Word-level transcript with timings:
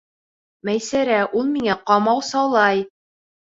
Мәйсәрә, 0.69 1.19
ул 1.43 1.53
миңә 1.59 1.77
ҡамасаулай! 1.93 2.85